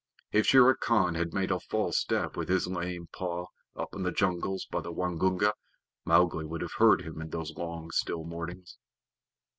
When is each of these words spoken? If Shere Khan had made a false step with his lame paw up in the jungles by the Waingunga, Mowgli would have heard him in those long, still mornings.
If 0.31 0.47
Shere 0.47 0.73
Khan 0.73 1.13
had 1.13 1.31
made 1.31 1.51
a 1.51 1.59
false 1.59 1.99
step 1.99 2.35
with 2.35 2.49
his 2.49 2.65
lame 2.65 3.05
paw 3.13 3.45
up 3.75 3.93
in 3.93 4.01
the 4.01 4.11
jungles 4.11 4.65
by 4.65 4.81
the 4.81 4.91
Waingunga, 4.91 5.53
Mowgli 6.05 6.43
would 6.45 6.61
have 6.61 6.73
heard 6.79 7.03
him 7.03 7.21
in 7.21 7.29
those 7.29 7.51
long, 7.55 7.91
still 7.91 8.23
mornings. 8.23 8.79